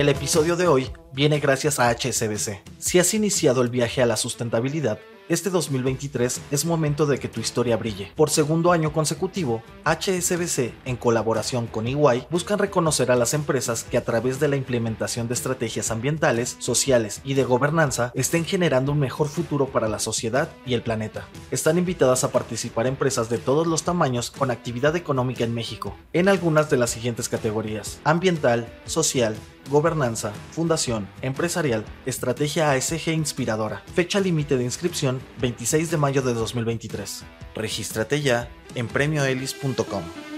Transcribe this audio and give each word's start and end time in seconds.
El 0.00 0.08
episodio 0.08 0.56
de 0.56 0.66
hoy 0.66 0.90
viene 1.12 1.40
gracias 1.40 1.78
a 1.78 1.90
HSBC. 1.90 2.62
Si 2.78 2.98
has 2.98 3.12
iniciado 3.12 3.60
el 3.60 3.68
viaje 3.68 4.00
a 4.00 4.06
la 4.06 4.16
sustentabilidad, 4.16 4.98
este 5.28 5.50
2023 5.50 6.40
es 6.50 6.64
momento 6.64 7.06
de 7.06 7.18
que 7.18 7.28
tu 7.28 7.38
historia 7.38 7.76
brille. 7.76 8.10
Por 8.16 8.30
segundo 8.30 8.72
año 8.72 8.92
consecutivo, 8.92 9.62
HSBC, 9.84 10.72
en 10.86 10.96
colaboración 10.96 11.66
con 11.68 11.86
EY, 11.86 12.26
buscan 12.30 12.58
reconocer 12.58 13.12
a 13.12 13.14
las 13.14 13.34
empresas 13.34 13.84
que 13.84 13.96
a 13.96 14.04
través 14.04 14.40
de 14.40 14.48
la 14.48 14.56
implementación 14.56 15.28
de 15.28 15.34
estrategias 15.34 15.92
ambientales, 15.92 16.56
sociales 16.58 17.20
y 17.22 17.34
de 17.34 17.44
gobernanza 17.44 18.10
estén 18.14 18.44
generando 18.44 18.90
un 18.92 18.98
mejor 18.98 19.28
futuro 19.28 19.66
para 19.66 19.86
la 19.86 20.00
sociedad 20.00 20.48
y 20.66 20.74
el 20.74 20.82
planeta. 20.82 21.28
Están 21.52 21.78
invitadas 21.78 22.24
a 22.24 22.32
participar 22.32 22.88
empresas 22.88 23.28
de 23.28 23.38
todos 23.38 23.68
los 23.68 23.84
tamaños 23.84 24.32
con 24.32 24.50
actividad 24.50 24.96
económica 24.96 25.44
en 25.44 25.54
México, 25.54 25.94
en 26.12 26.28
algunas 26.28 26.70
de 26.70 26.78
las 26.78 26.90
siguientes 26.90 27.28
categorías: 27.28 28.00
ambiental, 28.02 28.66
social, 28.84 29.36
gobernanza, 29.70 30.32
fundación, 30.50 31.08
empresarial, 31.22 31.84
estrategia 32.04 32.72
ASG 32.72 33.08
inspiradora. 33.12 33.82
Fecha 33.94 34.20
límite 34.20 34.56
de 34.56 34.64
inscripción 34.64 35.20
26 35.40 35.90
de 35.90 35.96
mayo 35.96 36.22
de 36.22 36.34
2023. 36.34 37.24
Regístrate 37.54 38.20
ya 38.20 38.50
en 38.74 38.88
premioelis.com. 38.88 40.29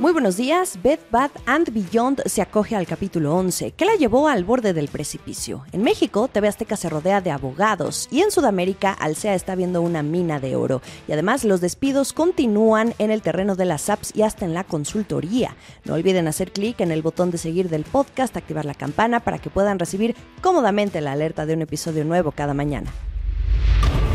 Muy 0.00 0.12
buenos 0.12 0.36
días. 0.36 0.76
Bed 0.82 0.98
Bath 1.12 1.30
and 1.46 1.72
Beyond 1.72 2.22
se 2.26 2.42
acoge 2.42 2.74
al 2.74 2.84
capítulo 2.84 3.36
11, 3.36 3.72
que 3.72 3.84
la 3.84 3.94
llevó 3.94 4.26
al 4.26 4.42
borde 4.42 4.72
del 4.72 4.88
precipicio. 4.88 5.64
En 5.70 5.84
México, 5.84 6.26
TV 6.26 6.48
Azteca 6.48 6.76
se 6.76 6.90
rodea 6.90 7.20
de 7.20 7.30
abogados 7.30 8.08
y 8.10 8.20
en 8.20 8.32
Sudamérica, 8.32 8.92
Alsea 8.92 9.34
está 9.34 9.54
viendo 9.54 9.82
una 9.82 10.02
mina 10.02 10.40
de 10.40 10.56
oro. 10.56 10.82
Y 11.06 11.12
además, 11.12 11.44
los 11.44 11.60
despidos 11.60 12.12
continúan 12.12 12.92
en 12.98 13.12
el 13.12 13.22
terreno 13.22 13.54
de 13.54 13.66
las 13.66 13.88
apps 13.88 14.10
y 14.16 14.22
hasta 14.22 14.44
en 14.44 14.52
la 14.52 14.64
consultoría. 14.64 15.54
No 15.84 15.94
olviden 15.94 16.26
hacer 16.26 16.50
clic 16.50 16.80
en 16.80 16.90
el 16.90 17.02
botón 17.02 17.30
de 17.30 17.38
seguir 17.38 17.68
del 17.68 17.84
podcast, 17.84 18.36
activar 18.36 18.64
la 18.64 18.74
campana 18.74 19.20
para 19.20 19.38
que 19.38 19.48
puedan 19.48 19.78
recibir 19.78 20.16
cómodamente 20.42 21.00
la 21.02 21.12
alerta 21.12 21.46
de 21.46 21.54
un 21.54 21.62
episodio 21.62 22.04
nuevo 22.04 22.32
cada 22.32 22.52
mañana. 22.52 22.90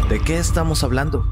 ¿De 0.10 0.20
qué 0.20 0.40
estamos 0.40 0.84
hablando? 0.84 1.24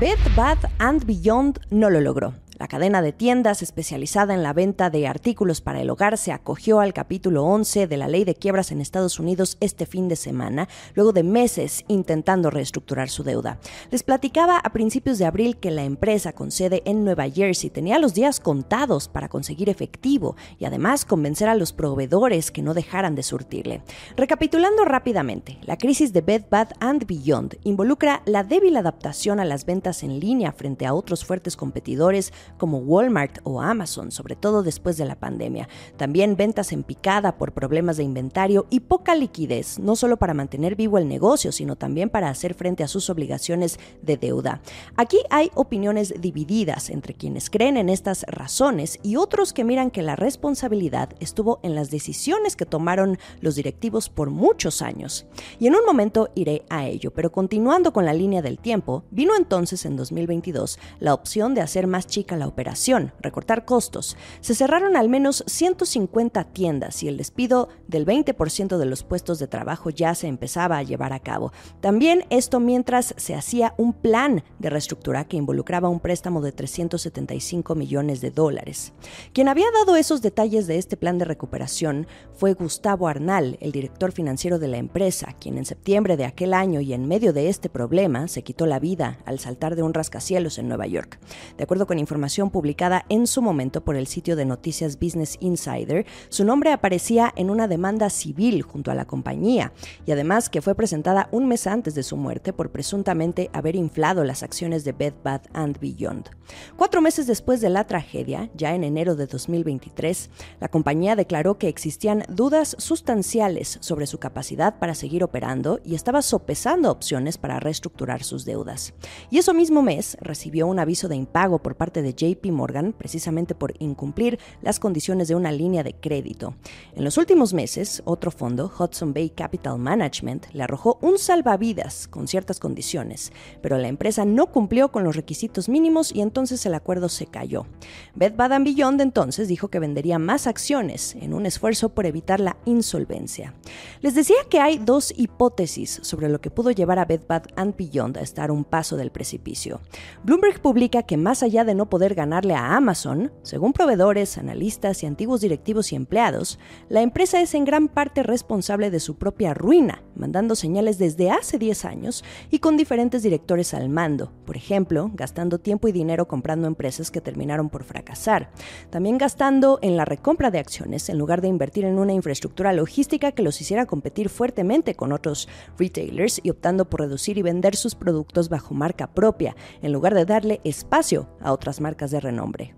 Bed 0.00 0.18
Bath 0.34 0.64
and 0.78 1.04
Beyond 1.06 1.60
no 1.70 1.88
lo 1.88 2.00
logró. 2.00 2.34
La 2.58 2.66
cadena 2.66 3.02
de 3.02 3.12
tiendas 3.12 3.62
especializada 3.62 4.34
en 4.34 4.42
la 4.42 4.52
venta 4.52 4.90
de 4.90 5.06
artículos 5.06 5.60
para 5.60 5.80
el 5.80 5.90
hogar 5.90 6.18
se 6.18 6.32
acogió 6.32 6.80
al 6.80 6.92
capítulo 6.92 7.44
11 7.44 7.86
de 7.86 7.96
la 7.96 8.08
ley 8.08 8.24
de 8.24 8.34
quiebras 8.34 8.72
en 8.72 8.80
Estados 8.80 9.20
Unidos 9.20 9.56
este 9.60 9.86
fin 9.86 10.08
de 10.08 10.16
semana, 10.16 10.68
luego 10.96 11.12
de 11.12 11.22
meses 11.22 11.84
intentando 11.86 12.50
reestructurar 12.50 13.10
su 13.10 13.22
deuda. 13.22 13.60
Les 13.92 14.02
platicaba 14.02 14.58
a 14.58 14.72
principios 14.72 15.18
de 15.18 15.26
abril 15.26 15.58
que 15.58 15.70
la 15.70 15.84
empresa 15.84 16.32
con 16.32 16.50
sede 16.50 16.82
en 16.84 17.04
Nueva 17.04 17.30
Jersey 17.30 17.70
tenía 17.70 18.00
los 18.00 18.14
días 18.14 18.40
contados 18.40 19.06
para 19.06 19.28
conseguir 19.28 19.68
efectivo 19.68 20.34
y 20.58 20.64
además 20.64 21.04
convencer 21.04 21.48
a 21.48 21.54
los 21.54 21.72
proveedores 21.72 22.50
que 22.50 22.62
no 22.62 22.74
dejaran 22.74 23.14
de 23.14 23.22
surtirle. 23.22 23.82
Recapitulando 24.16 24.84
rápidamente, 24.84 25.58
la 25.62 25.78
crisis 25.78 26.12
de 26.12 26.22
Bed 26.22 26.46
Bath 26.50 26.72
and 26.80 27.06
Beyond 27.06 27.58
involucra 27.62 28.22
la 28.26 28.42
débil 28.42 28.76
adaptación 28.76 29.38
a 29.38 29.44
las 29.44 29.64
ventas 29.64 30.02
en 30.02 30.18
línea 30.18 30.50
frente 30.50 30.86
a 30.86 30.94
otros 30.94 31.24
fuertes 31.24 31.56
competidores 31.56 32.32
como 32.56 32.78
Walmart 32.78 33.38
o 33.44 33.60
Amazon, 33.60 34.10
sobre 34.10 34.36
todo 34.36 34.62
después 34.62 34.96
de 34.96 35.04
la 35.04 35.16
pandemia. 35.16 35.68
También 35.96 36.36
ventas 36.36 36.72
en 36.72 36.82
picada 36.82 37.36
por 37.36 37.52
problemas 37.52 37.96
de 37.96 38.04
inventario 38.04 38.66
y 38.70 38.80
poca 38.80 39.14
liquidez, 39.14 39.78
no 39.78 39.96
solo 39.96 40.16
para 40.16 40.34
mantener 40.34 40.76
vivo 40.76 40.98
el 40.98 41.08
negocio, 41.08 41.52
sino 41.52 41.76
también 41.76 42.10
para 42.10 42.28
hacer 42.28 42.54
frente 42.54 42.82
a 42.82 42.88
sus 42.88 43.10
obligaciones 43.10 43.78
de 44.02 44.16
deuda. 44.16 44.60
Aquí 44.96 45.18
hay 45.30 45.50
opiniones 45.54 46.14
divididas 46.20 46.90
entre 46.90 47.14
quienes 47.14 47.50
creen 47.50 47.76
en 47.76 47.88
estas 47.88 48.24
razones 48.28 48.98
y 49.02 49.16
otros 49.16 49.52
que 49.52 49.64
miran 49.64 49.90
que 49.90 50.02
la 50.02 50.16
responsabilidad 50.16 51.10
estuvo 51.20 51.60
en 51.62 51.74
las 51.74 51.90
decisiones 51.90 52.56
que 52.56 52.66
tomaron 52.66 53.18
los 53.40 53.54
directivos 53.54 54.08
por 54.08 54.30
muchos 54.30 54.82
años. 54.82 55.26
Y 55.58 55.66
en 55.66 55.74
un 55.74 55.84
momento 55.84 56.30
iré 56.34 56.62
a 56.68 56.86
ello, 56.86 57.12
pero 57.12 57.32
continuando 57.32 57.92
con 57.92 58.04
la 58.04 58.12
línea 58.12 58.42
del 58.42 58.58
tiempo, 58.58 59.04
vino 59.10 59.34
entonces 59.36 59.84
en 59.84 59.96
2022 59.96 60.78
la 61.00 61.14
opción 61.14 61.54
de 61.54 61.60
hacer 61.60 61.86
más 61.86 62.06
chica 62.06 62.36
la 62.38 62.46
operación, 62.46 63.12
recortar 63.20 63.64
costos. 63.64 64.16
Se 64.40 64.54
cerraron 64.54 64.96
al 64.96 65.08
menos 65.08 65.44
150 65.46 66.44
tiendas 66.44 67.02
y 67.02 67.08
el 67.08 67.16
despido 67.16 67.68
del 67.86 68.06
20% 68.06 68.78
de 68.78 68.86
los 68.86 69.02
puestos 69.02 69.38
de 69.38 69.46
trabajo 69.46 69.90
ya 69.90 70.14
se 70.14 70.26
empezaba 70.26 70.78
a 70.78 70.82
llevar 70.82 71.12
a 71.12 71.20
cabo. 71.20 71.52
También 71.80 72.24
esto 72.30 72.60
mientras 72.60 73.14
se 73.16 73.34
hacía 73.34 73.74
un 73.76 73.92
plan 73.92 74.42
de 74.58 74.70
reestructura 74.70 75.24
que 75.26 75.36
involucraba 75.36 75.88
un 75.88 76.00
préstamo 76.00 76.40
de 76.40 76.52
375 76.52 77.74
millones 77.74 78.20
de 78.20 78.30
dólares. 78.30 78.92
Quien 79.32 79.48
había 79.48 79.66
dado 79.72 79.96
esos 79.96 80.22
detalles 80.22 80.66
de 80.66 80.78
este 80.78 80.96
plan 80.96 81.18
de 81.18 81.24
recuperación 81.24 82.06
fue 82.34 82.54
Gustavo 82.54 83.08
Arnal, 83.08 83.58
el 83.60 83.72
director 83.72 84.12
financiero 84.12 84.58
de 84.58 84.68
la 84.68 84.78
empresa, 84.78 85.34
quien 85.40 85.58
en 85.58 85.64
septiembre 85.64 86.16
de 86.16 86.24
aquel 86.24 86.54
año 86.54 86.80
y 86.80 86.92
en 86.92 87.08
medio 87.08 87.32
de 87.32 87.48
este 87.48 87.68
problema 87.68 88.28
se 88.28 88.42
quitó 88.42 88.66
la 88.66 88.78
vida 88.78 89.18
al 89.24 89.38
saltar 89.38 89.76
de 89.76 89.82
un 89.82 89.94
rascacielos 89.94 90.58
en 90.58 90.68
Nueva 90.68 90.86
York. 90.86 91.18
De 91.56 91.64
acuerdo 91.64 91.86
con 91.86 91.98
información 91.98 92.27
publicada 92.28 93.04
en 93.08 93.26
su 93.26 93.40
momento 93.40 93.82
por 93.82 93.96
el 93.96 94.06
sitio 94.06 94.36
de 94.36 94.44
noticias 94.44 94.98
Business 94.98 95.38
Insider, 95.40 96.04
su 96.28 96.44
nombre 96.44 96.72
aparecía 96.72 97.32
en 97.36 97.48
una 97.48 97.66
demanda 97.66 98.10
civil 98.10 98.62
junto 98.62 98.90
a 98.90 98.94
la 98.94 99.06
compañía 99.06 99.72
y 100.06 100.12
además 100.12 100.50
que 100.50 100.60
fue 100.60 100.74
presentada 100.74 101.28
un 101.32 101.48
mes 101.48 101.66
antes 101.66 101.94
de 101.94 102.02
su 102.02 102.16
muerte 102.16 102.52
por 102.52 102.70
presuntamente 102.70 103.50
haber 103.52 103.76
inflado 103.76 104.24
las 104.24 104.42
acciones 104.42 104.84
de 104.84 104.92
Bed 104.92 105.14
Bath 105.24 105.46
and 105.54 105.80
Beyond. 105.80 106.28
Cuatro 106.76 107.00
meses 107.00 107.26
después 107.26 107.60
de 107.60 107.70
la 107.70 107.86
tragedia, 107.86 108.50
ya 108.54 108.74
en 108.74 108.84
enero 108.84 109.16
de 109.16 109.26
2023, 109.26 110.30
la 110.60 110.68
compañía 110.68 111.16
declaró 111.16 111.58
que 111.58 111.68
existían 111.68 112.24
dudas 112.28 112.76
sustanciales 112.78 113.78
sobre 113.80 114.06
su 114.06 114.18
capacidad 114.18 114.78
para 114.78 114.94
seguir 114.94 115.24
operando 115.24 115.80
y 115.84 115.94
estaba 115.94 116.20
sopesando 116.22 116.90
opciones 116.90 117.38
para 117.38 117.58
reestructurar 117.58 118.22
sus 118.22 118.44
deudas. 118.44 118.92
Y 119.30 119.38
eso 119.38 119.54
mismo 119.54 119.82
mes 119.82 120.16
recibió 120.20 120.66
un 120.66 120.78
aviso 120.78 121.08
de 121.08 121.16
impago 121.16 121.58
por 121.60 121.76
parte 121.76 122.02
de 122.02 122.14
JP 122.18 122.46
Morgan 122.50 122.92
precisamente 122.92 123.54
por 123.54 123.74
incumplir 123.78 124.38
las 124.60 124.80
condiciones 124.80 125.28
de 125.28 125.36
una 125.36 125.52
línea 125.52 125.82
de 125.82 125.94
crédito. 125.94 126.54
En 126.94 127.04
los 127.04 127.16
últimos 127.16 127.54
meses, 127.54 128.02
otro 128.04 128.30
fondo, 128.30 128.70
Hudson 128.78 129.14
Bay 129.14 129.30
Capital 129.30 129.78
Management, 129.78 130.46
le 130.52 130.64
arrojó 130.64 130.98
un 131.00 131.18
salvavidas 131.18 132.08
con 132.08 132.26
ciertas 132.26 132.58
condiciones, 132.58 133.32
pero 133.62 133.78
la 133.78 133.88
empresa 133.88 134.24
no 134.24 134.46
cumplió 134.46 134.90
con 134.90 135.04
los 135.04 135.14
requisitos 135.14 135.68
mínimos 135.68 136.12
y 136.12 136.20
entonces 136.20 136.66
el 136.66 136.74
acuerdo 136.74 137.08
se 137.08 137.26
cayó. 137.26 137.66
Bed 138.14 138.34
Bath 138.34 138.62
Beyond 138.62 139.00
entonces 139.00 139.46
dijo 139.46 139.68
que 139.68 139.78
vendería 139.78 140.18
más 140.18 140.46
acciones 140.46 141.14
en 141.14 141.34
un 141.34 141.46
esfuerzo 141.46 141.90
por 141.90 142.06
evitar 142.06 142.40
la 142.40 142.56
insolvencia. 142.64 143.54
Les 144.00 144.14
decía 144.14 144.36
que 144.50 144.60
hay 144.60 144.78
dos 144.78 145.12
hipótesis 145.16 146.00
sobre 146.02 146.28
lo 146.28 146.40
que 146.40 146.50
pudo 146.50 146.70
llevar 146.70 146.98
a 146.98 147.04
Bed 147.04 147.20
Bath 147.28 147.52
Beyond 147.76 148.18
a 148.18 148.22
estar 148.22 148.50
un 148.50 148.64
paso 148.64 148.96
del 148.96 149.12
precipicio. 149.12 149.80
Bloomberg 150.24 150.60
publica 150.60 151.02
que 151.02 151.16
más 151.16 151.42
allá 151.42 151.64
de 151.64 151.74
no 151.74 151.88
poder 151.88 151.97
ganarle 152.06 152.54
a 152.54 152.76
Amazon, 152.76 153.32
según 153.42 153.72
proveedores, 153.72 154.38
analistas 154.38 155.02
y 155.02 155.06
antiguos 155.06 155.40
directivos 155.40 155.92
y 155.92 155.96
empleados, 155.96 156.58
la 156.88 157.02
empresa 157.02 157.40
es 157.40 157.54
en 157.54 157.64
gran 157.64 157.88
parte 157.88 158.22
responsable 158.22 158.90
de 158.90 159.00
su 159.00 159.16
propia 159.16 159.54
ruina, 159.54 160.02
mandando 160.14 160.54
señales 160.54 160.98
desde 160.98 161.30
hace 161.30 161.58
10 161.58 161.84
años 161.84 162.24
y 162.50 162.60
con 162.60 162.76
diferentes 162.76 163.22
directores 163.22 163.74
al 163.74 163.88
mando, 163.88 164.32
por 164.46 164.56
ejemplo, 164.56 165.10
gastando 165.14 165.58
tiempo 165.58 165.88
y 165.88 165.92
dinero 165.92 166.28
comprando 166.28 166.68
empresas 166.68 167.10
que 167.10 167.20
terminaron 167.20 167.68
por 167.68 167.82
fracasar, 167.82 168.50
también 168.90 169.18
gastando 169.18 169.78
en 169.82 169.96
la 169.96 170.04
recompra 170.04 170.50
de 170.50 170.60
acciones 170.60 171.08
en 171.08 171.18
lugar 171.18 171.40
de 171.40 171.48
invertir 171.48 171.84
en 171.84 171.98
una 171.98 172.12
infraestructura 172.12 172.72
logística 172.72 173.32
que 173.32 173.42
los 173.42 173.60
hiciera 173.60 173.86
competir 173.86 174.28
fuertemente 174.28 174.94
con 174.94 175.12
otros 175.12 175.48
retailers 175.76 176.40
y 176.42 176.50
optando 176.50 176.88
por 176.88 177.00
reducir 177.00 177.38
y 177.38 177.42
vender 177.42 177.76
sus 177.76 177.94
productos 177.94 178.48
bajo 178.48 178.74
marca 178.74 179.08
propia, 179.08 179.56
en 179.82 179.92
lugar 179.92 180.14
de 180.14 180.24
darle 180.24 180.60
espacio 180.64 181.28
a 181.40 181.52
otras 181.52 181.80
marcas 181.80 181.87
de 181.96 182.20
renombre. 182.20 182.74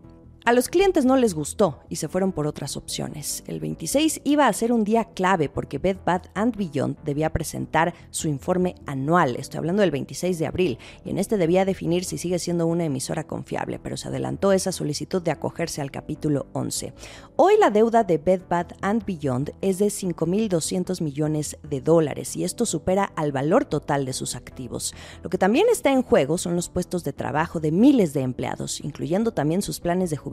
A 0.46 0.54
los 0.54 0.68
clientes 0.70 1.04
no 1.04 1.18
les 1.18 1.34
gustó 1.34 1.80
y 1.90 1.96
se 1.96 2.08
fueron 2.08 2.32
por 2.32 2.46
otras 2.46 2.78
opciones. 2.78 3.44
El 3.46 3.60
26 3.60 4.22
iba 4.24 4.46
a 4.46 4.52
ser 4.54 4.72
un 4.72 4.84
día 4.84 5.04
clave 5.04 5.50
porque 5.50 5.76
Bed 5.76 5.98
Bath 6.06 6.28
and 6.32 6.56
Beyond 6.56 6.96
debía 7.04 7.30
presentar 7.30 7.92
su 8.08 8.26
informe 8.26 8.74
anual. 8.86 9.36
Estoy 9.36 9.58
hablando 9.58 9.82
del 9.82 9.90
26 9.90 10.38
de 10.38 10.46
abril 10.46 10.78
y 11.04 11.10
en 11.10 11.18
este 11.18 11.36
debía 11.36 11.66
definir 11.66 12.06
si 12.06 12.16
sigue 12.16 12.38
siendo 12.38 12.66
una 12.66 12.86
emisora 12.86 13.24
confiable, 13.24 13.78
pero 13.78 13.98
se 13.98 14.08
adelantó 14.08 14.52
esa 14.52 14.72
solicitud 14.72 15.20
de 15.20 15.30
acogerse 15.30 15.82
al 15.82 15.90
capítulo 15.90 16.46
11. 16.54 16.94
Hoy 17.36 17.58
la 17.58 17.68
deuda 17.68 18.02
de 18.02 18.16
Bed 18.16 18.40
Bath 18.48 18.72
and 18.80 19.04
Beyond 19.04 19.52
es 19.60 19.78
de 19.78 19.88
5.200 19.88 21.02
millones 21.02 21.58
de 21.68 21.82
dólares 21.82 22.34
y 22.34 22.44
esto 22.44 22.64
supera 22.64 23.12
al 23.14 23.30
valor 23.30 23.66
total 23.66 24.06
de 24.06 24.14
sus 24.14 24.34
activos. 24.34 24.94
Lo 25.22 25.28
que 25.28 25.36
también 25.36 25.66
está 25.70 25.92
en 25.92 26.02
juego 26.02 26.38
son 26.38 26.56
los 26.56 26.70
puestos 26.70 27.04
de 27.04 27.12
trabajo 27.12 27.60
de 27.60 27.72
miles 27.72 28.14
de 28.14 28.22
empleados, 28.22 28.80
incluyendo 28.80 29.32
también 29.32 29.60
sus 29.60 29.80
planes 29.80 30.08
de 30.08 30.16
jubilación 30.16 30.29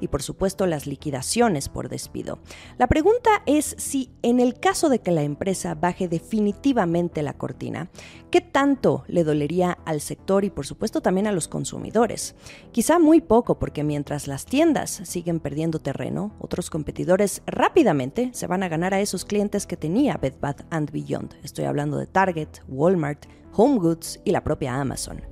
y 0.00 0.08
por 0.08 0.22
supuesto 0.22 0.66
las 0.66 0.86
liquidaciones 0.86 1.68
por 1.68 1.88
despido. 1.88 2.38
La 2.78 2.86
pregunta 2.86 3.42
es 3.46 3.74
si 3.78 4.10
en 4.22 4.40
el 4.40 4.58
caso 4.60 4.88
de 4.88 5.00
que 5.00 5.10
la 5.10 5.22
empresa 5.22 5.74
baje 5.74 6.08
definitivamente 6.08 7.22
la 7.22 7.34
cortina, 7.34 7.90
¿qué 8.30 8.40
tanto 8.40 9.04
le 9.08 9.24
dolería 9.24 9.78
al 9.84 10.00
sector 10.00 10.44
y 10.44 10.50
por 10.50 10.66
supuesto 10.66 11.00
también 11.00 11.26
a 11.26 11.32
los 11.32 11.48
consumidores? 11.48 12.34
Quizá 12.72 12.98
muy 12.98 13.20
poco 13.20 13.58
porque 13.58 13.84
mientras 13.84 14.26
las 14.26 14.44
tiendas 14.44 15.00
siguen 15.04 15.40
perdiendo 15.40 15.78
terreno, 15.78 16.34
otros 16.38 16.70
competidores 16.70 17.42
rápidamente 17.46 18.30
se 18.32 18.46
van 18.46 18.62
a 18.62 18.68
ganar 18.68 18.94
a 18.94 19.00
esos 19.00 19.24
clientes 19.24 19.66
que 19.66 19.76
tenía 19.76 20.16
Bed 20.16 20.34
Bath 20.40 20.62
Beyond. 20.92 21.34
Estoy 21.42 21.64
hablando 21.64 21.98
de 21.98 22.06
Target, 22.06 22.48
Walmart, 22.68 23.26
Home 23.52 23.78
Goods 23.78 24.20
y 24.24 24.32
la 24.32 24.42
propia 24.42 24.80
Amazon. 24.80 25.22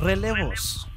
Relevos. 0.00 0.88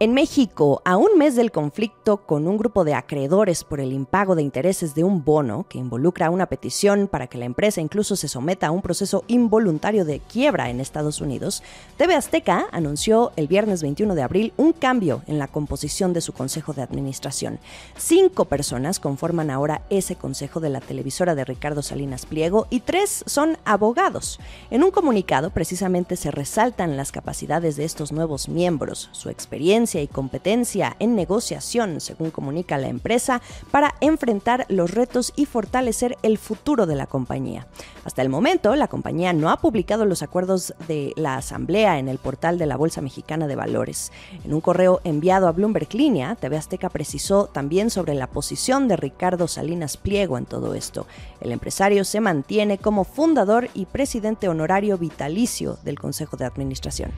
En 0.00 0.14
México, 0.14 0.80
a 0.84 0.96
un 0.96 1.18
mes 1.18 1.34
del 1.34 1.50
conflicto 1.50 2.18
con 2.18 2.46
un 2.46 2.56
grupo 2.56 2.84
de 2.84 2.94
acreedores 2.94 3.64
por 3.64 3.80
el 3.80 3.92
impago 3.92 4.36
de 4.36 4.42
intereses 4.42 4.94
de 4.94 5.02
un 5.02 5.24
bono 5.24 5.66
que 5.68 5.78
involucra 5.78 6.30
una 6.30 6.46
petición 6.46 7.08
para 7.08 7.26
que 7.26 7.36
la 7.36 7.46
empresa 7.46 7.80
incluso 7.80 8.14
se 8.14 8.28
someta 8.28 8.68
a 8.68 8.70
un 8.70 8.80
proceso 8.80 9.24
involuntario 9.26 10.04
de 10.04 10.20
quiebra 10.20 10.70
en 10.70 10.78
Estados 10.78 11.20
Unidos, 11.20 11.64
TV 11.96 12.14
Azteca 12.14 12.68
anunció 12.70 13.32
el 13.34 13.48
viernes 13.48 13.82
21 13.82 14.14
de 14.14 14.22
abril 14.22 14.52
un 14.56 14.72
cambio 14.72 15.22
en 15.26 15.40
la 15.40 15.48
composición 15.48 16.12
de 16.12 16.20
su 16.20 16.32
consejo 16.32 16.74
de 16.74 16.82
administración. 16.82 17.58
Cinco 17.96 18.44
personas 18.44 19.00
conforman 19.00 19.50
ahora 19.50 19.82
ese 19.90 20.14
consejo 20.14 20.60
de 20.60 20.68
la 20.68 20.80
televisora 20.80 21.34
de 21.34 21.44
Ricardo 21.44 21.82
Salinas 21.82 22.24
Pliego 22.24 22.68
y 22.70 22.80
tres 22.80 23.24
son 23.26 23.58
abogados. 23.64 24.38
En 24.70 24.84
un 24.84 24.92
comunicado 24.92 25.50
precisamente 25.50 26.14
se 26.14 26.30
resaltan 26.30 26.96
las 26.96 27.10
capacidades 27.10 27.74
de 27.74 27.84
estos 27.84 28.12
nuevos 28.12 28.48
miembros, 28.48 29.08
su 29.10 29.28
experiencia, 29.28 29.87
y 29.94 30.06
competencia 30.06 30.96
en 30.98 31.16
negociación, 31.16 32.00
según 32.00 32.30
comunica 32.30 32.76
la 32.76 32.88
empresa, 32.88 33.40
para 33.70 33.94
enfrentar 34.00 34.66
los 34.68 34.90
retos 34.90 35.32
y 35.34 35.46
fortalecer 35.46 36.18
el 36.22 36.36
futuro 36.36 36.84
de 36.86 36.94
la 36.94 37.06
compañía. 37.06 37.66
Hasta 38.04 38.22
el 38.22 38.28
momento, 38.28 38.76
la 38.76 38.88
compañía 38.88 39.32
no 39.32 39.50
ha 39.50 39.60
publicado 39.60 40.04
los 40.04 40.22
acuerdos 40.22 40.74
de 40.86 41.12
la 41.16 41.36
asamblea 41.36 41.98
en 41.98 42.08
el 42.08 42.18
portal 42.18 42.58
de 42.58 42.66
la 42.66 42.76
Bolsa 42.76 43.00
Mexicana 43.00 43.46
de 43.46 43.56
Valores. 43.56 44.12
En 44.44 44.52
un 44.52 44.60
correo 44.60 45.00
enviado 45.04 45.48
a 45.48 45.52
Bloomberg 45.52 45.94
Línea, 45.94 46.34
TV 46.34 46.56
Azteca 46.56 46.90
precisó 46.90 47.46
también 47.46 47.88
sobre 47.88 48.14
la 48.14 48.26
posición 48.26 48.88
de 48.88 48.96
Ricardo 48.96 49.48
Salinas 49.48 49.96
Pliego 49.96 50.36
en 50.36 50.44
todo 50.44 50.74
esto. 50.74 51.06
El 51.40 51.52
empresario 51.52 52.04
se 52.04 52.20
mantiene 52.20 52.76
como 52.76 53.04
fundador 53.04 53.68
y 53.74 53.86
presidente 53.86 54.48
honorario 54.48 54.98
vitalicio 54.98 55.78
del 55.82 55.98
Consejo 55.98 56.36
de 56.36 56.44
Administración 56.44 57.12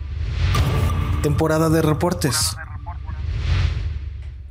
temporada 1.21 1.69
de 1.69 1.83
reportes. 1.83 2.57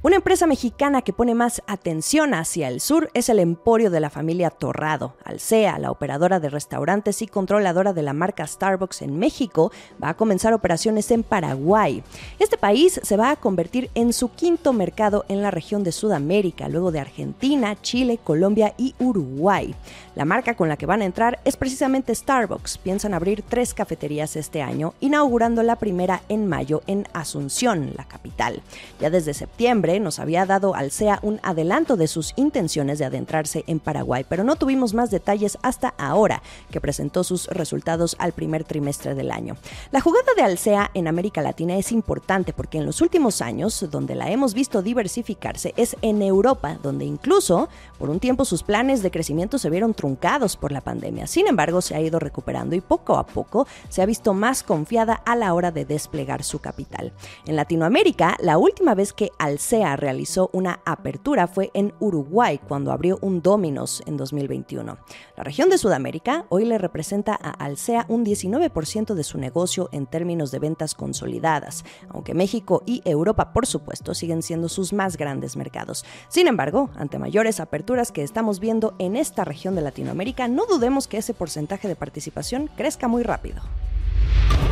Una 0.01 0.15
empresa 0.15 0.47
mexicana 0.47 1.01
que 1.01 1.11
pone 1.11 1.35
más 1.35 1.61
atención 1.67 2.33
hacia 2.33 2.69
el 2.69 2.79
sur 2.79 3.11
es 3.13 3.27
el 3.27 3.37
emporio 3.37 3.89
de 3.89 3.99
la 3.99 4.09
familia 4.09 4.49
Torrado. 4.49 5.17
Alsea, 5.25 5.77
la 5.77 5.91
operadora 5.91 6.39
de 6.39 6.49
restaurantes 6.49 7.21
y 7.21 7.27
controladora 7.27 7.91
de 7.91 8.01
la 8.01 8.13
marca 8.13 8.47
Starbucks 8.47 9.01
en 9.01 9.19
México, 9.19 9.73
va 10.01 10.07
a 10.07 10.13
comenzar 10.13 10.53
operaciones 10.53 11.11
en 11.11 11.23
Paraguay. 11.23 12.01
Este 12.39 12.55
país 12.55 13.01
se 13.03 13.17
va 13.17 13.31
a 13.31 13.35
convertir 13.35 13.89
en 13.93 14.13
su 14.13 14.31
quinto 14.31 14.71
mercado 14.71 15.25
en 15.27 15.41
la 15.41 15.51
región 15.51 15.83
de 15.83 15.91
Sudamérica, 15.91 16.69
luego 16.69 16.93
de 16.93 17.01
Argentina, 17.01 17.75
Chile, 17.81 18.21
Colombia 18.23 18.75
y 18.77 18.95
Uruguay. 18.99 19.75
La 20.15 20.23
marca 20.23 20.55
con 20.55 20.69
la 20.69 20.77
que 20.77 20.85
van 20.85 21.01
a 21.01 21.05
entrar 21.05 21.39
es 21.43 21.57
precisamente 21.57 22.15
Starbucks. 22.15 22.77
Piensan 22.77 23.13
abrir 23.13 23.41
tres 23.41 23.73
cafeterías 23.73 24.37
este 24.37 24.61
año, 24.61 24.93
inaugurando 25.01 25.61
la 25.61 25.75
primera 25.75 26.21
en 26.29 26.47
mayo 26.47 26.83
en 26.87 27.05
Asunción, 27.11 27.91
la 27.97 28.05
capital. 28.05 28.61
Ya 29.01 29.09
desde 29.09 29.33
septiembre, 29.33 29.88
nos 29.97 30.19
había 30.19 30.45
dado 30.45 30.75
al 30.75 30.91
CEA 30.91 31.19
un 31.21 31.39
adelanto 31.41 31.95
de 31.95 32.07
sus 32.07 32.33
intenciones 32.35 32.99
de 32.99 33.05
adentrarse 33.05 33.63
en 33.65 33.79
Paraguay, 33.79 34.25
pero 34.27 34.43
no 34.43 34.57
tuvimos 34.57 34.93
más 34.93 35.09
detalles 35.09 35.57
hasta 35.61 35.93
ahora, 35.97 36.43
que 36.69 36.81
presentó 36.81 37.23
sus 37.23 37.47
resultados 37.47 38.17
al 38.19 38.33
primer 38.33 38.65
trimestre 38.65 39.15
del 39.15 39.31
año. 39.31 39.55
La 39.91 40.01
jugada 40.01 40.33
de 40.35 40.43
Alsea 40.43 40.91
en 40.93 41.07
América 41.07 41.41
Latina 41.41 41.77
es 41.77 41.93
importante 41.93 42.51
porque 42.51 42.77
en 42.77 42.85
los 42.85 42.99
últimos 42.99 43.41
años, 43.41 43.87
donde 43.89 44.15
la 44.15 44.29
hemos 44.29 44.53
visto 44.53 44.81
diversificarse, 44.81 45.73
es 45.77 45.95
en 46.01 46.21
Europa, 46.21 46.77
donde 46.83 47.05
incluso 47.05 47.69
por 47.97 48.09
un 48.09 48.19
tiempo 48.19 48.43
sus 48.43 48.63
planes 48.63 49.01
de 49.01 49.11
crecimiento 49.11 49.57
se 49.57 49.69
vieron 49.69 49.93
truncados 49.93 50.57
por 50.57 50.71
la 50.71 50.81
pandemia. 50.81 51.27
Sin 51.27 51.47
embargo, 51.47 51.81
se 51.81 51.95
ha 51.95 52.01
ido 52.01 52.19
recuperando 52.19 52.75
y 52.75 52.81
poco 52.81 53.17
a 53.17 53.25
poco 53.25 53.67
se 53.87 54.01
ha 54.01 54.05
visto 54.05 54.33
más 54.33 54.63
confiada 54.63 55.13
a 55.25 55.35
la 55.35 55.53
hora 55.53 55.71
de 55.71 55.85
desplegar 55.85 56.43
su 56.43 56.59
capital. 56.59 57.13
En 57.45 57.55
Latinoamérica, 57.55 58.35
la 58.39 58.57
última 58.57 58.95
vez 58.95 59.13
que 59.13 59.31
Alsea 59.37 59.78
realizó 59.95 60.49
una 60.53 60.81
apertura 60.85 61.47
fue 61.47 61.71
en 61.73 61.93
Uruguay 61.99 62.59
cuando 62.67 62.91
abrió 62.91 63.17
un 63.21 63.41
Dominos 63.41 64.03
en 64.05 64.17
2021. 64.17 64.97
La 65.37 65.43
región 65.43 65.69
de 65.69 65.77
Sudamérica 65.77 66.45
hoy 66.49 66.65
le 66.65 66.77
representa 66.77 67.37
a 67.41 67.51
Alsea 67.51 68.05
un 68.09 68.25
19% 68.25 69.13
de 69.13 69.23
su 69.23 69.37
negocio 69.37 69.89
en 69.91 70.05
términos 70.05 70.51
de 70.51 70.59
ventas 70.59 70.95
consolidadas, 70.95 71.85
aunque 72.09 72.33
México 72.33 72.83
y 72.85 73.01
Europa 73.05 73.53
por 73.53 73.65
supuesto 73.65 74.13
siguen 74.13 74.43
siendo 74.43 74.69
sus 74.69 74.93
más 74.93 75.17
grandes 75.17 75.55
mercados. 75.55 76.05
Sin 76.27 76.47
embargo, 76.47 76.89
ante 76.95 77.19
mayores 77.19 77.59
aperturas 77.59 78.11
que 78.11 78.23
estamos 78.23 78.59
viendo 78.59 78.95
en 78.99 79.15
esta 79.15 79.45
región 79.45 79.75
de 79.75 79.81
Latinoamérica, 79.81 80.47
no 80.47 80.65
dudemos 80.65 81.07
que 81.07 81.17
ese 81.17 81.33
porcentaje 81.33 81.87
de 81.87 81.95
participación 81.95 82.69
crezca 82.75 83.07
muy 83.07 83.23
rápido. 83.23 83.61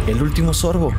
El 0.08 0.22
último 0.22 0.54
sorbo. 0.54 0.94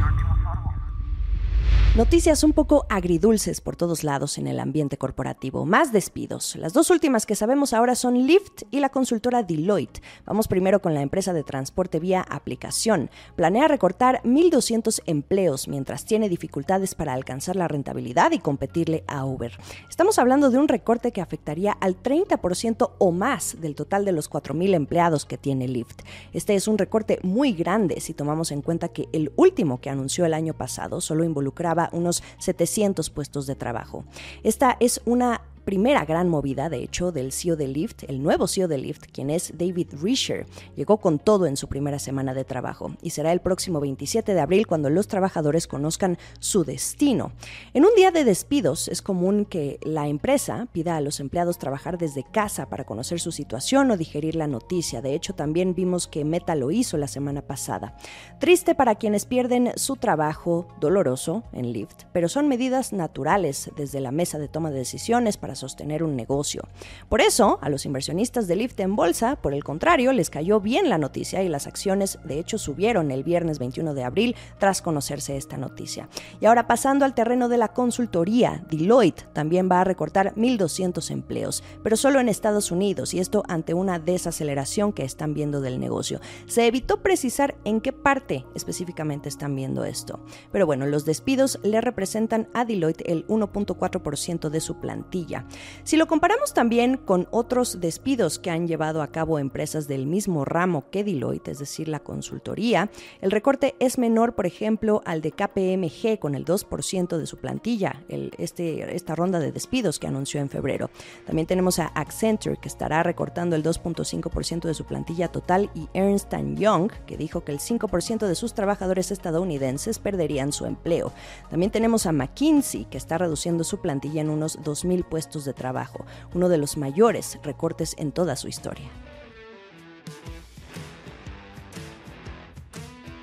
Noticias 1.99 2.45
un 2.45 2.53
poco 2.53 2.87
agridulces 2.89 3.61
por 3.61 3.75
todos 3.75 4.05
lados 4.05 4.39
en 4.39 4.47
el 4.47 4.61
ambiente 4.61 4.97
corporativo. 4.97 5.67
Más 5.67 5.91
despidos. 5.91 6.55
Las 6.55 6.73
dos 6.73 6.91
últimas 6.91 7.27
que 7.27 7.35
sabemos 7.35 7.73
ahora 7.73 7.97
son 7.97 8.25
Lyft 8.25 8.63
y 8.71 8.79
la 8.79 8.91
consultora 8.91 9.43
Deloitte. 9.43 10.01
Vamos 10.25 10.47
primero 10.47 10.81
con 10.81 10.95
la 10.95 11.03
empresa 11.03 11.33
de 11.33 11.43
transporte 11.43 11.99
vía 11.99 12.25
aplicación. 12.31 13.11
Planea 13.35 13.67
recortar 13.67 14.23
1.200 14.23 15.03
empleos 15.07 15.67
mientras 15.67 16.05
tiene 16.05 16.29
dificultades 16.29 16.95
para 16.95 17.15
alcanzar 17.15 17.57
la 17.57 17.67
rentabilidad 17.67 18.31
y 18.31 18.39
competirle 18.39 19.03
a 19.09 19.25
Uber. 19.25 19.59
Estamos 19.91 20.21
hablando 20.21 20.51
de 20.51 20.59
un 20.59 20.69
recorte 20.69 21.11
que 21.11 21.21
afectaría 21.21 21.73
al 21.73 22.01
30% 22.01 22.93
o 22.97 23.11
más 23.11 23.61
del 23.61 23.75
total 23.75 24.05
de 24.05 24.13
los 24.13 24.31
4.000 24.31 24.73
empleados 24.75 25.25
que 25.25 25.37
tiene 25.37 25.67
Lyft. 25.67 26.03
Este 26.33 26.55
es 26.55 26.69
un 26.69 26.79
recorte 26.79 27.19
muy 27.25 27.55
grande 27.55 28.01
si 28.01 28.15
tomamos 28.15 28.53
en 28.53 28.63
cuenta 28.63 28.91
que 28.91 29.09
el 29.13 29.33
último 29.35 29.81
que 29.81 29.91
anunció 29.91 30.25
el 30.27 30.35
año 30.35 30.55
pasado 30.55 31.01
solo 31.01 31.25
involucraba 31.25 31.88
unos 31.93 32.23
700 32.39 33.11
puestos 33.11 33.47
de 33.47 33.55
trabajo. 33.55 34.05
Esta 34.43 34.77
es 34.81 35.01
una 35.05 35.41
primera 35.69 36.07
gran 36.07 36.31
movida, 36.31 36.71
de 36.71 36.83
hecho, 36.83 37.13
del 37.13 37.31
CEO 37.31 37.55
de 37.55 37.69
Lyft, 37.69 38.05
el 38.05 38.23
nuevo 38.23 38.49
CEO 38.49 38.69
de 38.69 38.79
Lyft, 38.79 39.03
quien 39.13 39.29
es 39.29 39.53
David 39.55 39.89
Risher. 40.01 40.47
Llegó 40.77 40.97
con 40.97 41.19
todo 41.19 41.45
en 41.45 41.59
su 41.59 41.69
primera 41.69 41.99
semana 41.99 42.33
de 42.33 42.47
trabajo 42.47 42.93
y 43.03 43.11
será 43.11 43.33
el 43.33 43.43
próximo 43.43 43.79
27 43.79 44.33
de 44.33 44.41
abril 44.41 44.67
cuando 44.67 44.89
los 44.89 45.09
trabajadores 45.09 45.67
conozcan 45.67 46.17
su 46.41 46.65
destino. 46.65 47.33
En 47.75 47.85
un 47.85 47.95
día 47.97 48.11
de 48.13 48.25
despidos 48.25 48.89
es 48.89 49.03
común 49.03 49.45
que 49.45 49.79
la 49.83 50.09
empresa 50.09 50.69
pida 50.73 50.97
a 50.97 51.03
los 51.03 51.21
empleados 51.21 51.59
trabajar 51.59 51.99
desde 51.99 52.25
casa 52.25 52.71
para 52.71 52.85
conocer 52.85 53.21
su 53.21 53.31
situación 53.31 53.91
o 53.91 53.99
digerir 53.99 54.37
la 54.37 54.47
noticia. 54.47 55.03
De 55.03 55.13
hecho, 55.13 55.35
también 55.35 55.75
vimos 55.75 56.07
que 56.07 56.25
Meta 56.25 56.55
lo 56.55 56.71
hizo 56.71 56.97
la 56.97 57.09
semana 57.09 57.43
pasada. 57.43 57.95
Triste 58.41 58.75
para 58.75 58.95
quienes 58.95 59.27
pierden 59.27 59.73
su 59.77 59.97
trabajo, 59.97 60.67
doloroso 60.81 61.43
en 61.53 61.75
Lyft, 61.75 62.05
pero 62.15 62.31
son 62.31 62.49
medidas 62.49 62.95
naturales 62.95 63.71
desde 63.77 64.01
la 64.01 64.13
mesa 64.13 64.39
de 64.39 64.49
toma 64.49 64.71
de 64.71 64.79
decisiones 64.79 65.37
para 65.37 65.58
sostener 65.59 66.03
un 66.03 66.17
negocio. 66.17 66.63
Por 67.09 67.21
eso, 67.21 67.59
a 67.61 67.69
los 67.69 67.85
inversionistas 67.85 68.49
de 68.49 68.57
Lyft 68.57 68.81
en 68.81 68.97
bolsa, 68.97 69.37
por 69.37 69.53
el 69.53 69.65
contrario, 69.65 70.13
les 70.13 70.31
cayó 70.31 70.61
bien 70.61 70.89
la 70.89 70.99
noticia 70.99 71.43
y 71.43 71.49
las 71.49 71.67
acciones 71.67 72.19
de 72.25 72.39
hecho 72.39 72.59
subieron 72.59 73.11
el 73.11 73.25
viernes 73.25 73.59
21 73.59 73.95
de 73.95 74.05
abril 74.05 74.37
tras 74.59 74.83
conocerse 74.83 75.37
esta 75.37 75.57
noticia. 75.57 76.09
Y 76.41 76.47
ahora 76.47 76.67
pasando 76.67 77.05
al 77.05 77.15
terreno 77.15 77.49
de 77.49 77.59
la 77.59 77.69
consultoría, 77.69 78.65
Deloitte 78.71 79.29
también 79.33 79.69
va 79.71 79.81
a 79.81 79.85
recortar 79.85 80.35
1.200 80.35 81.11
empleos, 81.11 81.63
pero 81.83 81.97
solo 81.97 82.21
en 82.21 82.29
Estados 82.29 82.71
Unidos 82.71 83.15
y 83.15 83.21
esto 83.21 83.43
ante 83.49 83.75
una 83.75 83.99
desaceleración 83.99 84.93
que 84.93 85.05
están 85.05 85.35
viendo 85.35 85.61
del 85.61 85.81
negocio. 85.81 86.21
Se 86.47 86.67
evitó 86.67 87.03
precisar 87.03 87.57
en 87.65 87.81
qué 87.81 87.93
parte 87.93 88.45
específicamente 88.55 89.29
están 89.29 89.55
viendo 89.55 89.85
esto. 89.85 90.21
Pero 90.53 90.67
bueno, 90.67 90.87
los 90.87 91.05
despidos 91.05 91.59
le 91.63 91.81
representan 91.81 92.49
a 92.55 92.65
Deloitte 92.65 93.03
el 93.07 93.27
1.4% 93.27 94.49
de 94.49 94.61
su 94.61 94.77
plantilla. 94.81 95.45
Si 95.85 95.97
lo 95.97 96.07
comparamos 96.07 96.55
también 96.55 96.97
con 96.97 97.29
otros 97.31 97.81
despidos 97.81 98.39
que 98.39 98.51
han 98.51 98.67
llevado 98.67 99.03
a 99.03 99.09
cabo 99.09 99.39
empresas 99.39 99.89
del 99.89 100.07
mismo 100.07 100.45
ramo 100.45 100.85
que 100.91 101.05
Deloitte, 101.05 101.49
es 101.49 101.59
decir, 101.59 101.89
la 101.89 102.01
consultoría, 102.01 102.91
el 103.21 103.31
recorte 103.31 103.75
es 103.79 103.99
menor, 103.99 104.35
por 104.35 104.47
ejemplo, 104.47 105.03
al 105.05 105.21
de 105.21 105.33
KPMG 105.33 106.19
con 106.19 106.35
el 106.35 106.45
2% 106.45 107.17
de 107.17 107.27
su 107.27 107.39
plantilla, 107.39 108.03
este, 108.09 108.95
esta 108.95 109.15
ronda 109.15 109.39
de 109.41 109.53
despidos 109.53 109.99
que 109.99 110.07
anunció 110.07 110.41
en 110.41 110.49
febrero. 110.49 110.91
También 111.27 111.47
tenemos 111.47 111.79
a 111.79 111.87
Accenture, 111.87 112.57
que 112.57 112.69
estará 112.69 113.03
recortando 113.03 113.57
el 113.57 113.63
2.5% 113.63 114.63
de 114.63 114.75
su 114.75 114.85
plantilla 114.85 115.29
total, 115.29 115.71
y 115.75 115.89
Ernst 115.95 116.33
Young, 116.57 116.91
que 117.07 117.17
dijo 117.17 117.43
que 117.43 117.53
el 117.53 117.59
5% 117.59 118.27
de 118.27 118.35
sus 118.35 118.55
trabajadores 118.55 119.11
estadounidenses 119.11 119.99
perderían 119.99 120.53
su 120.53 120.67
empleo. 120.67 121.13
También 121.51 121.71
tenemos 121.71 122.07
a 122.07 122.13
McKinsey, 122.13 122.85
que 122.87 122.99
está 122.99 123.19
reduciendo 123.19 123.65
su 123.65 123.81
plantilla 123.81 124.21
en 124.21 124.31
unos 124.31 124.59
2.000 124.61 125.05
de 125.45 125.55
trabajo, 125.55 126.05
uno 126.35 126.49
de 126.49 126.59
los 126.59 126.77
mayores 126.77 127.39
recortes 127.43 127.95
en 127.99 128.13
toda 128.13 128.37
su 128.37 128.49
historia. 128.49 128.89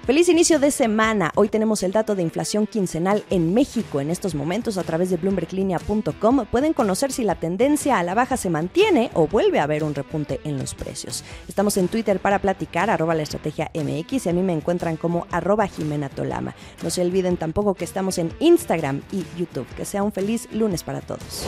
Feliz 0.06 0.30
inicio 0.30 0.60
de 0.60 0.70
semana. 0.70 1.32
Hoy 1.34 1.50
tenemos 1.50 1.82
el 1.82 1.92
dato 1.92 2.14
de 2.14 2.22
inflación 2.22 2.68
quincenal 2.68 3.26
en 3.32 3.56
México 3.56 4.00
en 4.00 4.12
estos 4.12 4.36
momentos 4.36 4.78
a 4.78 4.84
través 4.84 5.10
de 5.10 5.18
bloomberglinea.com. 5.18 6.46
Pueden 6.46 6.74
conocer 6.74 7.12
si 7.12 7.24
la 7.24 7.34
tendencia 7.34 7.98
a 7.98 8.04
la 8.04 8.14
baja 8.14 8.38
se 8.38 8.52
mantiene 8.52 9.10
o 9.16 9.26
vuelve 9.26 9.60
a 9.60 9.64
haber 9.64 9.84
un 9.84 9.96
repunte 9.96 10.42
en 10.44 10.60
los 10.60 10.76
precios. 10.76 11.24
Estamos 11.48 11.76
en 11.78 11.88
Twitter 11.88 12.20
para 12.20 12.38
platicar, 12.38 12.92
arroba 12.92 13.16
la 13.16 13.24
estrategia 13.24 13.72
MX 13.74 14.28
y 14.28 14.30
a 14.30 14.34
mí 14.34 14.44
me 14.44 14.54
encuentran 14.54 14.96
como 14.96 15.26
arroba 15.32 15.66
Jimena 15.66 16.10
Tolama. 16.10 16.54
No 16.84 16.92
se 16.92 17.02
olviden 17.02 17.36
tampoco 17.36 17.74
que 17.74 17.86
estamos 17.86 18.20
en 18.20 18.32
Instagram 18.40 19.02
y 19.12 19.26
YouTube. 19.40 19.66
Que 19.76 19.86
sea 19.86 20.04
un 20.04 20.12
feliz 20.12 20.48
lunes 20.52 20.84
para 20.84 21.02
todos. 21.02 21.48